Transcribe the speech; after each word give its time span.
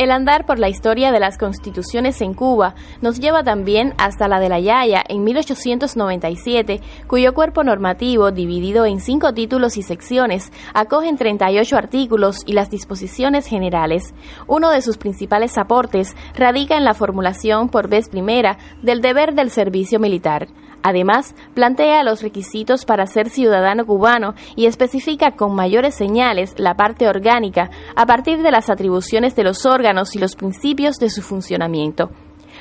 El 0.00 0.12
andar 0.12 0.46
por 0.46 0.58
la 0.58 0.70
historia 0.70 1.12
de 1.12 1.20
las 1.20 1.36
constituciones 1.36 2.22
en 2.22 2.32
Cuba 2.32 2.74
nos 3.02 3.20
lleva 3.20 3.44
también 3.44 3.92
hasta 3.98 4.28
la 4.28 4.40
de 4.40 4.48
la 4.48 4.58
Yaya 4.58 5.04
en 5.06 5.24
1897, 5.24 6.80
cuyo 7.06 7.34
cuerpo 7.34 7.64
normativo, 7.64 8.30
dividido 8.30 8.86
en 8.86 9.00
cinco 9.00 9.34
títulos 9.34 9.76
y 9.76 9.82
secciones, 9.82 10.52
acoge 10.72 11.14
38 11.14 11.76
artículos 11.76 12.38
y 12.46 12.54
las 12.54 12.70
disposiciones 12.70 13.46
generales. 13.46 14.14
Uno 14.46 14.70
de 14.70 14.80
sus 14.80 14.96
principales 14.96 15.58
aportes 15.58 16.16
radica 16.34 16.78
en 16.78 16.84
la 16.84 16.94
formulación 16.94 17.68
por 17.68 17.90
vez 17.90 18.08
primera 18.08 18.56
del 18.80 19.02
deber 19.02 19.34
del 19.34 19.50
servicio 19.50 20.00
militar. 20.00 20.48
Además, 20.82 21.34
plantea 21.54 22.02
los 22.04 22.22
requisitos 22.22 22.84
para 22.84 23.06
ser 23.06 23.28
ciudadano 23.28 23.84
cubano 23.84 24.34
y 24.56 24.66
especifica 24.66 25.32
con 25.32 25.54
mayores 25.54 25.94
señales 25.94 26.54
la 26.56 26.74
parte 26.74 27.06
orgánica 27.06 27.70
a 27.96 28.06
partir 28.06 28.42
de 28.42 28.50
las 28.50 28.70
atribuciones 28.70 29.36
de 29.36 29.44
los 29.44 29.66
y 30.14 30.18
los 30.18 30.36
principios 30.36 30.96
de 30.96 31.10
su 31.10 31.22
funcionamiento. 31.22 32.10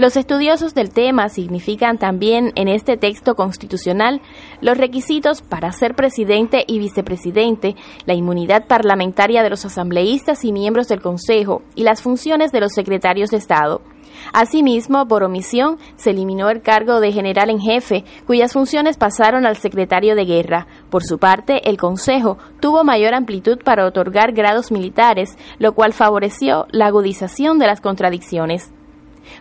Los 0.00 0.16
estudiosos 0.16 0.72
del 0.72 0.94
tema 0.94 1.28
significan 1.28 1.98
también 1.98 2.52
en 2.54 2.68
este 2.68 2.96
texto 2.96 3.34
constitucional 3.34 4.22
los 4.62 4.78
requisitos 4.78 5.42
para 5.42 5.72
ser 5.72 5.94
presidente 5.94 6.64
y 6.66 6.78
vicepresidente, 6.78 7.76
la 8.06 8.14
inmunidad 8.14 8.66
parlamentaria 8.66 9.42
de 9.42 9.50
los 9.50 9.66
asambleístas 9.66 10.46
y 10.46 10.52
miembros 10.52 10.88
del 10.88 11.02
Consejo 11.02 11.60
y 11.74 11.82
las 11.82 12.00
funciones 12.00 12.50
de 12.50 12.60
los 12.60 12.72
secretarios 12.72 13.28
de 13.28 13.36
Estado. 13.36 13.82
Asimismo, 14.32 15.06
por 15.06 15.22
omisión, 15.22 15.76
se 15.96 16.12
eliminó 16.12 16.48
el 16.48 16.62
cargo 16.62 17.00
de 17.00 17.12
general 17.12 17.50
en 17.50 17.60
jefe, 17.60 18.06
cuyas 18.26 18.54
funciones 18.54 18.96
pasaron 18.96 19.44
al 19.44 19.58
secretario 19.58 20.14
de 20.14 20.24
guerra. 20.24 20.66
Por 20.88 21.04
su 21.04 21.18
parte, 21.18 21.68
el 21.68 21.76
Consejo 21.76 22.38
tuvo 22.58 22.84
mayor 22.84 23.12
amplitud 23.12 23.58
para 23.62 23.84
otorgar 23.84 24.32
grados 24.32 24.72
militares, 24.72 25.36
lo 25.58 25.74
cual 25.74 25.92
favoreció 25.92 26.66
la 26.70 26.86
agudización 26.86 27.58
de 27.58 27.66
las 27.66 27.82
contradicciones. 27.82 28.72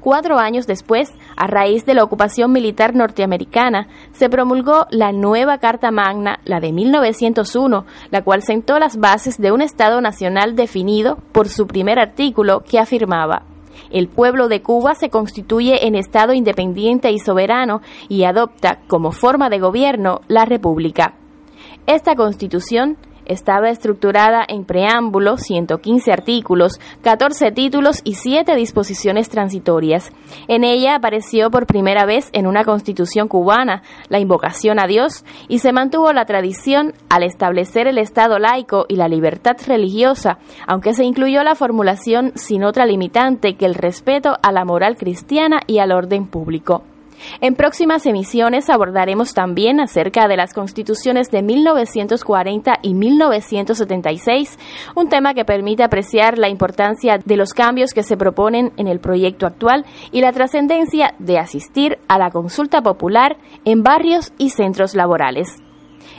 Cuatro 0.00 0.38
años 0.38 0.66
después, 0.66 1.12
a 1.36 1.46
raíz 1.46 1.84
de 1.84 1.94
la 1.94 2.04
ocupación 2.04 2.52
militar 2.52 2.94
norteamericana, 2.94 3.88
se 4.12 4.28
promulgó 4.28 4.86
la 4.90 5.12
nueva 5.12 5.58
Carta 5.58 5.90
Magna, 5.90 6.40
la 6.44 6.60
de 6.60 6.72
1901, 6.72 7.84
la 8.10 8.22
cual 8.22 8.42
sentó 8.42 8.78
las 8.78 8.96
bases 8.98 9.38
de 9.38 9.52
un 9.52 9.62
Estado 9.62 10.00
nacional 10.00 10.56
definido 10.56 11.18
por 11.32 11.48
su 11.48 11.66
primer 11.66 11.98
artículo 11.98 12.60
que 12.60 12.78
afirmaba 12.78 13.42
el 13.90 14.08
pueblo 14.08 14.48
de 14.48 14.62
Cuba 14.62 14.94
se 14.94 15.10
constituye 15.10 15.86
en 15.86 15.94
Estado 15.94 16.32
independiente 16.32 17.10
y 17.10 17.18
soberano 17.18 17.82
y 18.08 18.24
adopta 18.24 18.80
como 18.88 19.12
forma 19.12 19.50
de 19.50 19.58
gobierno 19.58 20.22
la 20.28 20.44
República. 20.44 21.14
Esta 21.86 22.14
constitución 22.14 22.96
estaba 23.26 23.70
estructurada 23.70 24.44
en 24.46 24.64
preámbulo, 24.64 25.36
115 25.36 26.12
artículos, 26.12 26.80
14 27.02 27.52
títulos 27.52 28.00
y 28.04 28.14
7 28.14 28.54
disposiciones 28.56 29.28
transitorias. 29.28 30.12
En 30.48 30.64
ella 30.64 30.96
apareció 30.96 31.50
por 31.50 31.66
primera 31.66 32.04
vez 32.06 32.30
en 32.32 32.46
una 32.46 32.64
constitución 32.64 33.28
cubana 33.28 33.82
la 34.08 34.18
invocación 34.18 34.78
a 34.78 34.86
Dios 34.86 35.24
y 35.48 35.58
se 35.58 35.72
mantuvo 35.72 36.12
la 36.12 36.24
tradición 36.24 36.94
al 37.08 37.22
establecer 37.22 37.86
el 37.86 37.98
Estado 37.98 38.38
laico 38.38 38.86
y 38.88 38.96
la 38.96 39.08
libertad 39.08 39.56
religiosa, 39.66 40.38
aunque 40.66 40.94
se 40.94 41.04
incluyó 41.04 41.42
la 41.42 41.54
formulación 41.54 42.32
sin 42.34 42.64
otra 42.64 42.86
limitante 42.86 43.54
que 43.54 43.66
el 43.66 43.74
respeto 43.74 44.36
a 44.42 44.52
la 44.52 44.64
moral 44.64 44.96
cristiana 44.96 45.60
y 45.66 45.78
al 45.78 45.92
orden 45.92 46.26
público. 46.26 46.82
En 47.40 47.54
próximas 47.54 48.06
emisiones 48.06 48.70
abordaremos 48.70 49.34
también 49.34 49.80
acerca 49.80 50.28
de 50.28 50.36
las 50.36 50.52
constituciones 50.54 51.30
de 51.30 51.42
1940 51.42 52.78
y 52.82 52.94
1976, 52.94 54.58
un 54.94 55.08
tema 55.08 55.34
que 55.34 55.44
permite 55.44 55.82
apreciar 55.82 56.38
la 56.38 56.48
importancia 56.48 57.18
de 57.18 57.36
los 57.36 57.54
cambios 57.54 57.92
que 57.92 58.02
se 58.02 58.16
proponen 58.16 58.72
en 58.76 58.88
el 58.88 59.00
proyecto 59.00 59.46
actual 59.46 59.84
y 60.10 60.20
la 60.20 60.32
trascendencia 60.32 61.14
de 61.18 61.38
asistir 61.38 61.98
a 62.08 62.18
la 62.18 62.30
consulta 62.30 62.82
popular 62.82 63.36
en 63.64 63.82
barrios 63.82 64.32
y 64.38 64.50
centros 64.50 64.94
laborales. 64.94 65.62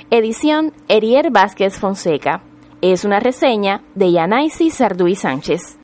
Edición 0.09 0.73
Erier 0.87 1.31
Vázquez 1.31 1.79
Fonseca. 1.79 2.43
Es 2.81 3.05
una 3.05 3.19
reseña 3.19 3.81
de 3.95 4.11
Yanaisi 4.11 4.69
Sarduy 4.69 5.15
Sánchez. 5.15 5.79